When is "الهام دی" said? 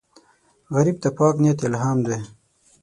1.65-2.17